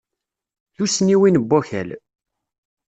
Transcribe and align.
Tussniwin 0.75 1.39
n 1.43 1.45
wakal. 1.49 1.89